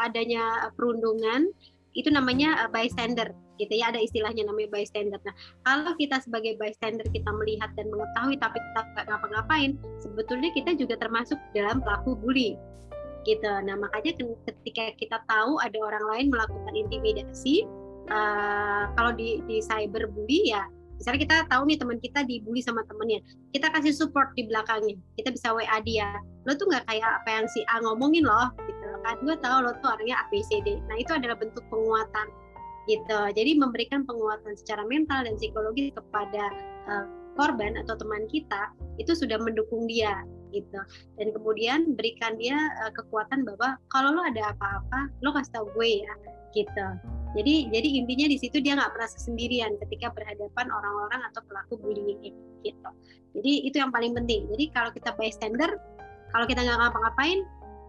adanya 0.00 0.72
perundungan 0.72 1.52
itu 1.96 2.12
namanya 2.12 2.68
uh, 2.68 2.70
bystander 2.70 3.32
gitu 3.56 3.72
ya 3.72 3.88
ada 3.88 3.96
istilahnya 3.96 4.44
namanya 4.44 4.68
bystander. 4.68 5.16
Nah 5.24 5.34
kalau 5.64 5.96
kita 5.96 6.20
sebagai 6.20 6.60
bystander 6.60 7.08
kita 7.08 7.32
melihat 7.32 7.72
dan 7.74 7.88
mengetahui 7.88 8.36
tapi 8.36 8.60
kita 8.60 8.80
nggak 8.92 9.06
ngapa-ngapain, 9.08 9.70
sebetulnya 9.98 10.52
kita 10.52 10.76
juga 10.76 11.00
termasuk 11.00 11.40
dalam 11.56 11.80
pelaku 11.80 12.12
bully 12.20 12.60
gitu. 13.24 13.48
Nah 13.64 13.74
makanya 13.80 14.12
ketika 14.44 14.92
kita 15.00 15.18
tahu 15.26 15.56
ada 15.58 15.78
orang 15.80 16.04
lain 16.12 16.26
melakukan 16.28 16.74
intimidasi, 16.76 17.64
uh, 18.12 18.92
kalau 18.94 19.16
di 19.16 19.40
di 19.48 19.64
cyberbully 19.64 20.52
ya 20.52 20.68
misalnya 20.96 21.20
kita 21.28 21.36
tahu 21.52 21.62
nih 21.68 21.76
teman 21.76 21.98
kita 22.00 22.20
dibully 22.24 22.64
sama 22.64 22.80
temennya 22.88 23.20
kita 23.52 23.68
kasih 23.68 23.92
support 23.92 24.32
di 24.32 24.48
belakangnya 24.48 24.96
kita 25.20 25.28
bisa 25.28 25.52
WA 25.52 25.78
dia 25.84 26.08
lo 26.48 26.56
tuh 26.56 26.72
nggak 26.72 26.88
kayak 26.88 27.10
apa 27.22 27.28
yang 27.28 27.46
si 27.52 27.60
A 27.68 27.84
ngomongin 27.84 28.24
loh 28.24 28.48
gitu 28.64 28.75
kan 29.06 29.18
gue 29.22 29.36
tahu 29.38 29.56
lo 29.62 29.70
tuh 29.78 29.90
orangnya 29.94 30.16
ABCD 30.26 30.82
nah 30.90 30.96
itu 30.98 31.12
adalah 31.14 31.36
bentuk 31.38 31.62
penguatan 31.70 32.26
gitu 32.86 33.20
jadi 33.34 33.50
memberikan 33.58 34.02
penguatan 34.06 34.54
secara 34.58 34.82
mental 34.86 35.26
dan 35.26 35.34
psikologis 35.38 35.94
kepada 35.94 36.44
uh, 36.90 37.06
korban 37.38 37.78
atau 37.78 37.94
teman 37.98 38.24
kita 38.30 38.72
itu 38.98 39.12
sudah 39.12 39.38
mendukung 39.38 39.86
dia 39.86 40.22
gitu 40.54 40.80
dan 41.18 41.26
kemudian 41.34 41.94
berikan 41.98 42.38
dia 42.38 42.56
uh, 42.86 42.92
kekuatan 42.94 43.42
bahwa 43.42 43.78
kalau 43.90 44.14
lo 44.14 44.22
ada 44.22 44.54
apa-apa 44.54 45.10
lo 45.22 45.34
kasih 45.34 45.62
tahu 45.62 45.66
gue 45.78 46.06
ya 46.06 46.14
gitu 46.54 46.86
jadi 47.36 47.68
jadi 47.68 47.88
intinya 48.00 48.26
di 48.32 48.38
situ 48.40 48.64
dia 48.64 48.72
nggak 48.80 48.96
merasa 48.96 49.20
sendirian 49.20 49.76
ketika 49.84 50.08
berhadapan 50.16 50.72
orang-orang 50.72 51.20
atau 51.28 51.44
pelaku 51.44 51.76
bullying 51.76 52.16
ini 52.24 52.46
gitu. 52.64 52.90
Jadi 53.36 53.52
itu 53.68 53.76
yang 53.76 53.92
paling 53.92 54.16
penting. 54.16 54.48
Jadi 54.48 54.64
kalau 54.72 54.90
kita 54.90 55.12
bystander, 55.20 55.76
kalau 56.32 56.48
kita 56.48 56.64
nggak 56.64 56.78
ngapa-ngapain, 56.80 57.44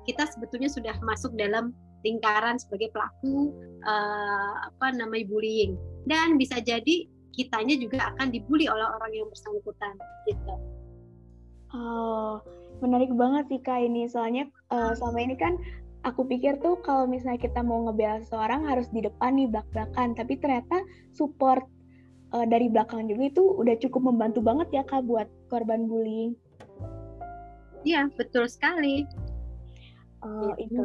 kita 0.07 0.23
sebetulnya 0.31 0.71
sudah 0.71 0.95
masuk 1.03 1.35
dalam 1.35 1.75
lingkaran 2.07 2.55
sebagai 2.55 2.89
pelaku 2.95 3.51
uh, 3.83 4.71
apa 4.71 4.95
namanya 4.95 5.27
bullying. 5.27 5.75
Dan 6.07 6.39
bisa 6.39 6.63
jadi 6.63 7.05
kitanya 7.35 7.75
juga 7.77 8.15
akan 8.15 8.31
dibully 8.31 8.65
oleh 8.71 8.87
orang 8.87 9.11
yang 9.13 9.27
bersangkutan 9.27 9.93
gitu. 10.25 10.55
Oh, 11.75 12.39
menarik 12.79 13.11
banget 13.11 13.51
sih 13.51 13.61
kak 13.61 13.83
ini. 13.83 14.07
Soalnya 14.07 14.47
uh, 14.71 14.95
selama 14.95 15.19
ini 15.19 15.35
kan 15.35 15.59
aku 16.07 16.23
pikir 16.23 16.55
tuh 16.63 16.79
kalau 16.85 17.03
misalnya 17.03 17.43
kita 17.43 17.59
mau 17.59 17.83
ngebela 17.83 18.23
seorang 18.23 18.63
harus 18.63 18.87
di 18.95 19.03
depan 19.03 19.35
nih 19.35 19.51
belak-belakan 19.51 20.15
tapi 20.15 20.39
ternyata 20.39 20.79
support 21.11 21.67
uh, 22.31 22.47
dari 22.47 22.71
belakang 22.71 23.11
juga 23.11 23.27
itu 23.27 23.43
udah 23.43 23.75
cukup 23.83 24.13
membantu 24.13 24.39
banget 24.39 24.67
ya 24.71 24.83
kak 24.87 25.03
buat 25.03 25.27
korban 25.51 25.91
bullying 25.91 26.31
iya 27.83 28.07
betul 28.15 28.47
sekali 28.47 29.03
oh 30.23 30.53
gitu. 30.57 30.81
itu 30.81 30.83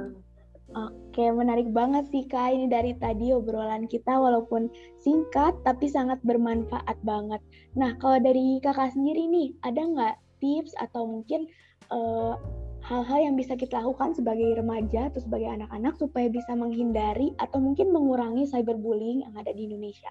Oke, 0.72 1.28
menarik 1.28 1.68
banget 1.68 2.08
sih 2.08 2.24
Kak 2.24 2.56
ini 2.56 2.64
dari 2.64 2.96
tadi 2.96 3.28
obrolan 3.36 3.84
kita 3.84 4.16
walaupun 4.16 4.72
singkat 5.04 5.52
tapi 5.68 5.84
sangat 5.84 6.16
bermanfaat 6.24 6.96
banget. 7.04 7.44
Nah, 7.76 7.92
kalau 8.00 8.16
dari 8.16 8.56
Kakak 8.64 8.96
sendiri 8.96 9.28
nih, 9.28 9.52
ada 9.68 9.84
nggak 9.84 10.16
tips 10.40 10.72
atau 10.80 11.04
mungkin 11.04 11.44
uh, 11.92 12.40
hal-hal 12.88 13.20
yang 13.20 13.34
bisa 13.36 13.52
kita 13.52 13.84
lakukan 13.84 14.16
sebagai 14.16 14.56
remaja 14.56 15.12
atau 15.12 15.20
sebagai 15.20 15.52
anak-anak 15.52 15.94
supaya 16.00 16.32
bisa 16.32 16.56
menghindari 16.56 17.36
atau 17.36 17.60
mungkin 17.60 17.92
mengurangi 17.92 18.48
cyberbullying 18.48 19.28
yang 19.28 19.34
ada 19.36 19.52
di 19.52 19.68
Indonesia? 19.68 20.08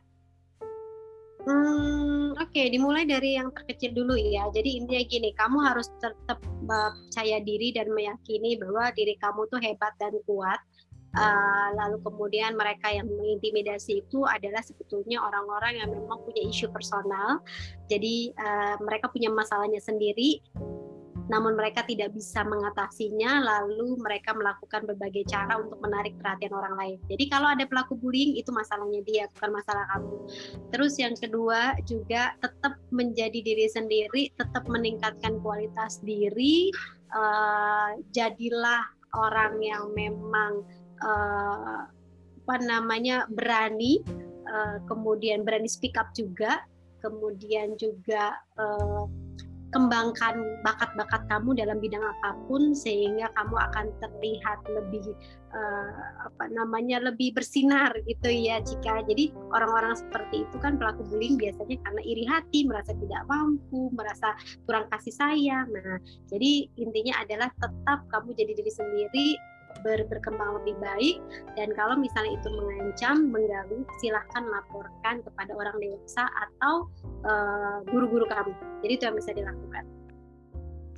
Hmm, 1.41 2.37
Oke, 2.37 2.53
okay. 2.53 2.65
dimulai 2.69 3.09
dari 3.09 3.33
yang 3.33 3.49
terkecil 3.49 3.97
dulu 3.97 4.13
ya. 4.13 4.45
Jadi 4.53 4.77
intinya 4.77 5.03
gini, 5.09 5.29
kamu 5.33 5.57
harus 5.65 5.89
tetap 5.97 6.37
percaya 6.69 7.41
diri 7.41 7.73
dan 7.73 7.89
meyakini 7.89 8.61
bahwa 8.61 8.93
diri 8.93 9.17
kamu 9.17 9.49
tuh 9.49 9.57
hebat 9.57 9.93
dan 9.97 10.13
kuat. 10.29 10.61
Uh, 11.11 11.75
lalu 11.75 11.99
kemudian 12.07 12.55
mereka 12.55 12.87
yang 12.87 13.03
mengintimidasi 13.03 13.99
itu 13.99 14.23
adalah 14.23 14.63
sebetulnya 14.63 15.19
orang-orang 15.19 15.83
yang 15.83 15.89
memang 15.91 16.23
punya 16.23 16.39
isu 16.47 16.71
personal. 16.71 17.43
Jadi 17.91 18.31
uh, 18.39 18.79
mereka 18.79 19.11
punya 19.11 19.27
masalahnya 19.27 19.83
sendiri 19.83 20.39
namun 21.31 21.55
mereka 21.55 21.87
tidak 21.87 22.11
bisa 22.11 22.43
mengatasinya 22.43 23.39
lalu 23.39 23.95
mereka 24.03 24.35
melakukan 24.35 24.83
berbagai 24.83 25.23
cara 25.31 25.55
untuk 25.63 25.79
menarik 25.79 26.19
perhatian 26.19 26.51
orang 26.51 26.75
lain. 26.75 26.97
Jadi 27.07 27.31
kalau 27.31 27.47
ada 27.47 27.63
pelaku 27.63 27.95
bullying 27.95 28.35
itu 28.35 28.51
masalahnya 28.51 28.99
dia 29.07 29.31
bukan 29.39 29.55
masalah 29.55 29.87
kamu. 29.95 30.27
Terus 30.75 30.93
yang 30.99 31.15
kedua 31.15 31.79
juga 31.87 32.35
tetap 32.43 32.75
menjadi 32.91 33.39
diri 33.39 33.65
sendiri, 33.71 34.35
tetap 34.35 34.67
meningkatkan 34.67 35.39
kualitas 35.39 36.03
diri, 36.03 36.67
uh, 37.15 37.95
jadilah 38.11 38.83
orang 39.15 39.55
yang 39.63 39.87
memang 39.95 40.67
uh, 40.99 41.87
apa 42.43 42.55
namanya 42.59 43.23
berani, 43.31 44.03
uh, 44.51 44.83
kemudian 44.83 45.47
berani 45.47 45.71
speak 45.71 45.95
up 45.95 46.11
juga, 46.11 46.67
kemudian 46.99 47.79
juga 47.79 48.35
uh, 48.59 49.07
kembangkan 49.71 50.61
bakat-bakat 50.63 51.23
kamu 51.31 51.55
dalam 51.55 51.79
bidang 51.79 52.03
apa 52.03 52.35
pun 52.45 52.75
sehingga 52.75 53.31
kamu 53.39 53.55
akan 53.55 53.85
terlihat 54.03 54.59
lebih 54.67 55.15
uh, 55.55 56.27
apa 56.27 56.51
namanya 56.51 56.99
lebih 56.99 57.31
bersinar 57.35 57.95
gitu 58.07 58.27
ya 58.27 58.59
jika 58.63 59.03
jadi 59.07 59.31
orang-orang 59.55 59.95
seperti 59.95 60.43
itu 60.43 60.55
kan 60.59 60.75
pelaku 60.75 61.07
bullying 61.07 61.39
biasanya 61.39 61.79
karena 61.87 62.01
iri 62.03 62.25
hati 62.27 62.59
merasa 62.67 62.91
tidak 62.95 63.23
mampu 63.27 63.91
merasa 63.95 64.35
kurang 64.67 64.87
kasih 64.91 65.15
sayang. 65.15 65.67
Nah 65.71 65.99
jadi 66.27 66.67
intinya 66.79 67.23
adalah 67.23 67.49
tetap 67.59 67.99
kamu 68.11 68.35
jadi 68.35 68.51
diri 68.55 68.71
sendiri 68.71 69.29
ber, 69.81 69.99
berkembang 70.11 70.61
lebih 70.61 70.75
baik 70.79 71.17
dan 71.55 71.71
kalau 71.73 71.95
misalnya 71.95 72.35
itu 72.35 72.49
mengancam 72.51 73.31
mengganggu 73.31 73.83
silahkan 74.03 74.43
laporkan 74.47 75.23
kepada 75.23 75.51
orang 75.55 75.75
dewasa 75.79 76.27
atau 76.27 76.87
eh, 77.25 77.77
guru-guru 77.89 78.27
uh, 78.27 78.31
kamu 78.31 78.51
jadi 78.83 78.93
itu 78.99 79.03
yang 79.07 79.17
bisa 79.17 79.31
dilakukan 79.31 79.85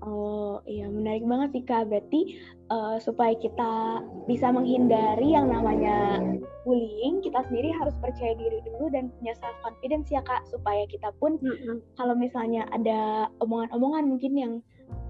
Oh 0.03 0.59
iya 0.67 0.91
menarik 0.91 1.23
banget 1.23 1.49
sih 1.55 1.63
kak. 1.63 1.87
Berarti 1.87 2.21
uh, 2.67 2.99
supaya 2.99 3.31
kita 3.39 4.03
bisa 4.27 4.51
menghindari 4.51 5.31
yang 5.31 5.47
namanya 5.47 6.19
bullying, 6.67 7.23
kita 7.23 7.39
sendiri 7.47 7.71
harus 7.71 7.95
percaya 8.03 8.35
diri 8.35 8.59
dulu 8.67 8.91
dan 8.91 9.07
punya 9.19 9.31
self 9.39 9.55
confidence 9.63 10.11
ya 10.11 10.19
kak. 10.27 10.43
Supaya 10.51 10.83
kita 10.91 11.07
pun 11.23 11.39
mm 11.39 11.55
-hmm. 11.55 11.77
kalau 11.95 12.19
misalnya 12.19 12.67
ada 12.75 13.31
omongan-omongan 13.39 14.03
mungkin 14.11 14.33
yang 14.35 14.53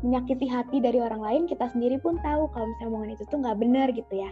menyakiti 0.03 0.45
hati 0.51 0.83
dari 0.83 0.99
orang 0.99 1.23
lain, 1.23 1.43
kita 1.47 1.71
sendiri 1.71 1.95
pun 2.03 2.19
tahu 2.19 2.51
kalau 2.51 2.67
misalnya 2.67 2.89
omongan 2.91 3.11
itu 3.15 3.23
tuh 3.31 3.39
nggak 3.39 3.57
benar 3.57 3.87
gitu 3.95 4.13
ya. 4.13 4.31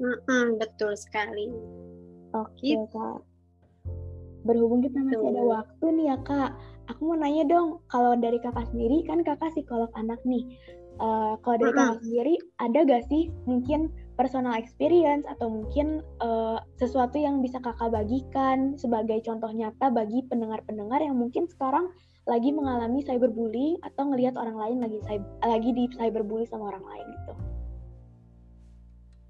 Mm-mm, 0.00 0.56
betul 0.56 0.94
sekali. 0.96 1.50
Oke 2.32 2.78
gitu. 2.78 2.86
kak. 2.94 3.20
Berhubung 4.46 4.80
kita 4.80 4.96
masih 5.02 5.20
betul. 5.20 5.30
ada 5.34 5.42
waktu 5.44 5.86
nih 5.98 6.06
ya 6.14 6.16
kak, 6.24 6.50
aku 6.88 7.00
mau 7.12 7.18
nanya 7.18 7.44
dong, 7.44 7.82
kalau 7.90 8.16
dari 8.16 8.38
kakak 8.40 8.64
sendiri 8.72 9.04
kan 9.04 9.20
kakak 9.26 9.52
psikolog 9.52 9.90
anak 9.98 10.22
nih. 10.24 10.46
Uh, 11.00 11.34
kalau 11.42 11.56
dari 11.60 11.72
mm-hmm. 11.74 11.90
kakak 11.90 12.00
sendiri 12.04 12.34
ada 12.60 12.78
gak 12.84 13.04
sih 13.08 13.22
mungkin 13.48 13.88
personal 14.20 14.52
experience 14.52 15.24
atau 15.24 15.48
mungkin 15.48 16.04
uh, 16.20 16.60
sesuatu 16.76 17.16
yang 17.16 17.40
bisa 17.40 17.56
kakak 17.56 17.88
bagikan 17.88 18.76
sebagai 18.76 19.24
contoh 19.24 19.48
nyata 19.48 19.88
bagi 19.88 20.20
pendengar-pendengar 20.28 21.00
yang 21.00 21.16
mungkin 21.16 21.48
sekarang 21.48 21.88
lagi 22.30 22.54
mengalami 22.54 23.02
cyberbullying 23.02 23.82
atau 23.82 24.14
ngelihat 24.14 24.38
orang 24.38 24.54
lain 24.54 24.78
lagi 24.86 24.98
lagi 25.42 25.70
di 25.74 25.84
cyberbully 25.98 26.46
sama 26.46 26.70
orang 26.70 26.86
lain 26.86 27.06
gitu. 27.10 27.34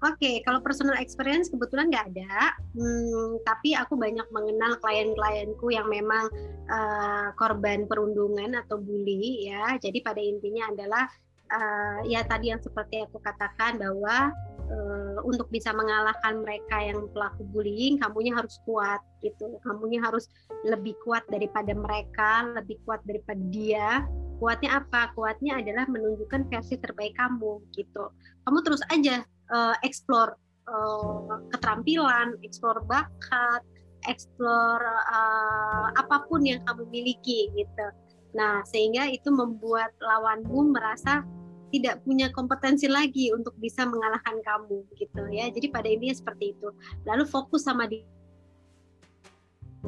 Oke, 0.01 0.17
okay, 0.17 0.35
kalau 0.41 0.65
personal 0.65 0.97
experience 0.97 1.53
kebetulan 1.53 1.93
nggak 1.93 2.09
ada, 2.09 2.57
hmm, 2.73 3.45
tapi 3.45 3.77
aku 3.77 3.93
banyak 3.93 4.25
mengenal 4.33 4.81
klien-klienku 4.81 5.69
yang 5.69 5.85
memang 5.93 6.25
uh, 6.73 7.29
korban 7.37 7.85
perundungan 7.85 8.57
atau 8.65 8.81
bully 8.81 9.45
ya. 9.45 9.77
Jadi 9.77 10.01
pada 10.01 10.17
intinya 10.17 10.73
adalah 10.73 11.05
uh, 11.53 11.99
ya 12.09 12.25
tadi 12.25 12.49
yang 12.49 12.57
seperti 12.57 13.05
aku 13.05 13.21
katakan 13.21 13.77
bahwa 13.77 14.33
uh, 14.71 15.19
untuk 15.27 15.51
bisa 15.51 15.75
mengalahkan 15.75 16.39
mereka 16.41 16.79
yang 16.79 17.05
pelaku 17.11 17.43
bullying, 17.51 17.99
kamunya 17.99 18.33
harus 18.33 18.57
kuat 18.63 19.03
gitu. 19.19 19.59
Kamunya 19.61 19.99
harus 20.01 20.31
lebih 20.63 20.95
kuat 21.03 21.27
daripada 21.27 21.75
mereka, 21.75 22.47
lebih 22.55 22.79
kuat 22.87 23.03
daripada 23.03 23.41
dia. 23.51 24.07
Kuatnya 24.41 24.81
apa? 24.81 25.13
Kuatnya 25.13 25.61
adalah 25.61 25.85
menunjukkan 25.85 26.49
versi 26.49 26.79
terbaik 26.81 27.13
kamu 27.13 27.61
gitu. 27.77 28.09
Kamu 28.47 28.57
terus 28.65 28.81
aja 28.89 29.21
uh, 29.53 29.75
explore 29.85 30.33
uh, 30.65 31.45
keterampilan, 31.53 32.39
explore 32.41 32.81
bakat, 32.89 33.61
explore 34.09 34.81
uh, 35.13 35.93
apa 35.93 36.25
pun 36.25 36.41
yang 36.41 36.63
kamu 36.65 36.89
miliki 36.89 37.53
gitu. 37.53 37.87
Nah, 38.33 38.63
sehingga 38.65 39.11
itu 39.11 39.29
membuat 39.29 39.91
lawanmu 39.99 40.73
merasa 40.73 41.21
tidak 41.71 42.03
punya 42.03 42.27
kompetensi 42.35 42.85
lagi 42.91 43.31
untuk 43.31 43.55
bisa 43.57 43.87
mengalahkan 43.87 44.37
kamu 44.43 44.83
gitu 44.99 45.23
ya. 45.31 45.47
Jadi 45.49 45.67
pada 45.71 45.87
intinya 45.87 46.15
seperti 46.15 46.53
itu. 46.53 46.67
Lalu 47.07 47.23
fokus 47.25 47.63
sama 47.65 47.87
diri 47.87 48.05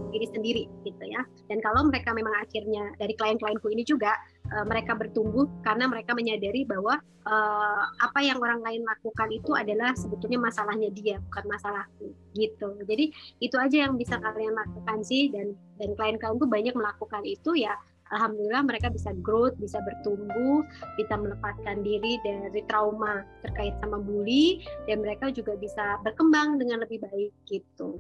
diri 0.10 0.28
sendiri 0.30 0.64
gitu 0.86 1.04
ya. 1.06 1.22
Dan 1.50 1.62
kalau 1.62 1.86
mereka 1.86 2.14
memang 2.14 2.34
akhirnya 2.42 2.94
dari 2.98 3.14
klien-klienku 3.14 3.70
ini 3.70 3.86
juga 3.86 4.14
uh, 4.50 4.66
mereka 4.66 4.98
bertumbuh 4.98 5.46
karena 5.62 5.86
mereka 5.86 6.18
menyadari 6.18 6.66
bahwa 6.66 6.98
uh, 7.26 7.84
apa 8.02 8.20
yang 8.26 8.42
orang 8.42 8.62
lain 8.66 8.82
lakukan 8.82 9.30
itu 9.30 9.54
adalah 9.54 9.94
sebetulnya 9.94 10.50
masalahnya 10.50 10.90
dia 10.94 11.22
bukan 11.30 11.46
masalahku 11.46 12.08
gitu. 12.34 12.70
Jadi 12.90 13.14
itu 13.38 13.56
aja 13.58 13.90
yang 13.90 13.94
bisa 13.98 14.18
kalian 14.18 14.58
lakukan 14.58 15.06
sih 15.06 15.30
dan 15.30 15.54
dan 15.78 15.94
klien-klienku 15.94 16.46
banyak 16.50 16.74
melakukan 16.74 17.22
itu 17.26 17.54
ya 17.58 17.78
alhamdulillah 18.14 18.64
mereka 18.64 18.88
bisa 18.94 19.12
growth, 19.26 19.58
bisa 19.58 19.82
bertumbuh, 19.82 20.62
bisa 20.96 21.18
melepaskan 21.18 21.82
diri 21.82 22.22
dari 22.22 22.62
trauma 22.70 23.26
terkait 23.42 23.74
sama 23.82 23.98
bully 24.00 24.62
dan 24.86 25.02
mereka 25.02 25.34
juga 25.34 25.58
bisa 25.58 25.98
berkembang 26.06 26.62
dengan 26.62 26.86
lebih 26.86 27.02
baik 27.04 27.34
gitu. 27.50 27.98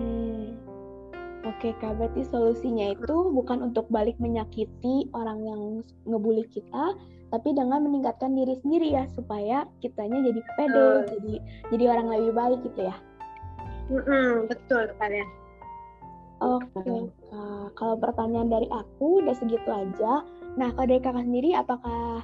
Hmm. 0.00 0.56
Oke 1.44 1.76
kak, 1.76 2.00
berarti 2.00 2.24
solusinya 2.24 2.96
itu 2.96 3.16
bukan 3.36 3.60
untuk 3.60 3.84
balik 3.92 4.16
menyakiti 4.16 5.12
orang 5.12 5.44
yang 5.44 5.62
ngebully 6.08 6.48
kita, 6.48 6.96
tapi 7.28 7.52
dengan 7.52 7.84
meningkatkan 7.84 8.32
diri 8.32 8.56
sendiri 8.64 8.96
ya 8.96 9.04
supaya 9.12 9.68
kitanya 9.84 10.24
jadi 10.24 10.40
pede, 10.56 10.72
uh. 10.72 11.04
jadi 11.04 11.34
jadi 11.68 11.84
orang 11.92 12.06
lebih 12.16 12.32
baik 12.32 12.60
gitu 12.64 12.88
ya. 12.88 12.96
Mm 13.92 14.00
-hmm, 14.00 14.30
betul 14.48 14.88
kalian. 14.96 15.28
Oke, 16.42 16.66
okay, 16.74 17.00
Kak. 17.30 17.78
Kalau 17.78 17.94
pertanyaan 17.98 18.50
dari 18.50 18.66
aku 18.70 19.22
udah 19.22 19.34
segitu 19.38 19.70
aja. 19.70 20.26
Nah, 20.54 20.70
kalau 20.74 20.86
dari 20.86 21.02
Kakak 21.02 21.26
sendiri, 21.26 21.54
apakah 21.54 22.22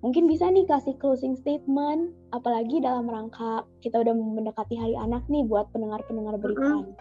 mungkin 0.00 0.24
bisa 0.28 0.48
nih 0.48 0.64
kasih 0.64 0.96
closing 0.96 1.36
statement, 1.36 2.12
apalagi 2.32 2.80
dalam 2.80 3.08
rangka 3.08 3.64
kita 3.84 4.00
udah 4.00 4.16
mendekati 4.16 4.76
Hari 4.76 4.96
Anak 4.96 5.24
nih 5.28 5.44
buat 5.44 5.68
pendengar-pendengar 5.72 6.40
berita. 6.40 6.64
Mm 6.64 6.84
-hmm. 6.84 6.94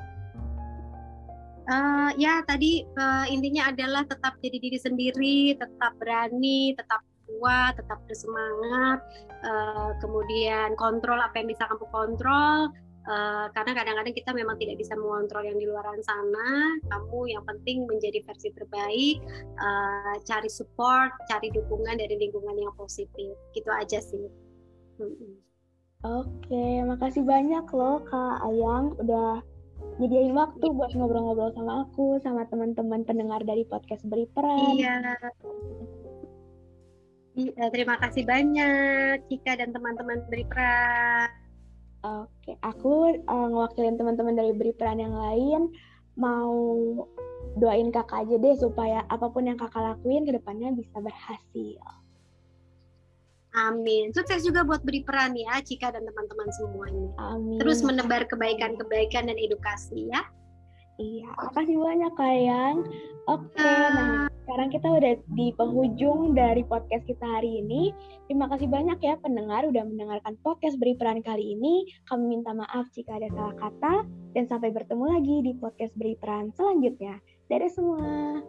uh, 1.71 2.11
ya, 2.19 2.43
tadi 2.43 2.83
uh, 2.99 3.25
intinya 3.31 3.71
adalah 3.71 4.03
tetap 4.03 4.35
jadi 4.43 4.57
diri 4.59 4.79
sendiri, 4.79 5.39
tetap 5.55 5.95
berani, 5.95 6.75
tetap 6.75 7.03
kuat, 7.39 7.77
tetap 7.79 7.99
bersemangat, 8.09 8.99
uh, 9.45 9.95
kemudian 10.03 10.75
kontrol 10.75 11.21
apa 11.21 11.39
yang 11.39 11.47
bisa 11.47 11.63
kamu 11.69 11.85
kontrol, 11.93 12.73
Uh, 13.09 13.49
karena 13.57 13.73
kadang-kadang 13.73 14.13
kita 14.13 14.31
memang 14.37 14.53
tidak 14.61 14.77
bisa 14.77 14.93
mengontrol 14.93 15.41
yang 15.41 15.57
di 15.57 15.65
luar 15.65 15.81
sana. 16.05 16.77
Kamu 16.93 17.25
yang 17.25 17.41
penting 17.41 17.89
menjadi 17.89 18.21
versi 18.21 18.53
terbaik, 18.53 19.17
uh, 19.57 20.15
cari 20.29 20.45
support, 20.45 21.09
cari 21.25 21.49
dukungan 21.49 21.97
dari 21.97 22.21
lingkungan 22.21 22.53
yang 22.53 22.73
positif. 22.77 23.33
Gitu 23.57 23.69
aja 23.73 23.97
sih. 23.97 24.29
Hmm. 25.01 25.41
Oke, 25.99 26.85
makasih 26.85 27.25
banyak 27.25 27.65
loh 27.75 28.05
Kak 28.07 28.45
Ayang 28.45 28.95
udah 29.01 29.41
nyediain 29.99 30.31
waktu 30.31 30.69
buat 30.71 30.93
ngobrol-ngobrol 30.95 31.51
sama 31.57 31.83
aku, 31.89 32.21
sama 32.23 32.47
teman-teman 32.47 33.03
pendengar 33.03 33.41
dari 33.43 33.65
podcast 33.67 34.05
Beri 34.07 34.29
Peran. 34.31 34.79
Iya. 34.79 34.95
iya 37.35 37.65
terima 37.73 37.99
kasih 37.99 38.23
banyak 38.23 39.27
Cika 39.27 39.59
dan 39.59 39.73
teman-teman 39.75 40.23
Beri 40.31 40.45
Peran. 40.47 41.48
Oke, 41.99 42.55
aku 42.63 43.19
uh, 43.27 43.47
ngewakilin 43.51 43.99
teman-teman 43.99 44.39
dari 44.39 44.55
beri 44.55 44.71
peran 44.71 45.03
yang 45.03 45.11
lain 45.11 45.67
mau 46.15 46.55
doain 47.59 47.91
kakak 47.91 48.23
aja 48.23 48.35
deh 48.39 48.55
supaya 48.55 49.03
apa 49.11 49.27
pun 49.27 49.47
yang 49.47 49.59
kakak 49.59 49.83
lakuin 49.83 50.23
ke 50.23 50.31
depannya 50.31 50.71
bisa 50.71 50.95
berhasil. 51.03 51.83
Amin. 53.51 54.15
Sukses 54.15 54.45
juga 54.45 54.63
buat 54.63 54.85
beri 54.85 55.03
peran 55.03 55.35
ya, 55.35 55.59
Cika 55.59 55.91
dan 55.91 56.07
teman-teman 56.07 56.47
semuanya. 56.55 57.09
Amin. 57.19 57.59
Terus 57.59 57.83
menebar 57.83 58.23
kebaikan-kebaikan 58.29 59.27
dan 59.27 59.35
edukasi 59.35 60.07
ya. 60.07 60.23
Iya, 60.99 61.31
makasih 61.35 61.79
banyak 61.79 62.13
Kayang. 62.15 62.77
Oke, 63.27 63.71
nah 63.91 64.28
sekarang 64.49 64.73
kita 64.73 64.89
udah 64.89 65.13
di 65.37 65.53
penghujung 65.53 66.33
dari 66.33 66.65
podcast 66.65 67.05
kita 67.05 67.21
hari 67.21 67.61
ini. 67.61 67.93
Terima 68.25 68.49
kasih 68.49 68.65
banyak 68.65 68.97
ya 68.97 69.13
pendengar 69.21 69.61
udah 69.69 69.85
mendengarkan 69.85 70.41
podcast 70.41 70.81
Beri 70.81 70.97
Peran 70.97 71.21
kali 71.21 71.53
ini. 71.53 71.85
Kami 72.09 72.33
minta 72.33 72.49
maaf 72.57 72.89
jika 72.97 73.21
ada 73.21 73.29
salah 73.29 73.53
kata 73.61 74.09
dan 74.33 74.49
sampai 74.49 74.73
bertemu 74.73 75.05
lagi 75.05 75.35
di 75.45 75.53
podcast 75.53 75.93
Beri 75.93 76.17
Peran 76.17 76.49
selanjutnya. 76.57 77.21
Dadah 77.45 77.69
semua. 77.69 78.41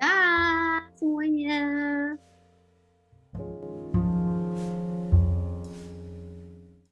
Dah 0.00 0.80
semuanya. 0.96 1.60